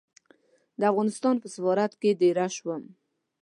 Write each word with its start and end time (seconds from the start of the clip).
د 0.79 0.81
افغانستان 0.91 1.35
په 1.39 1.47
سفارت 1.55 1.91
کې 2.01 2.11
دېره 2.21 2.47
شوم. 2.55 2.83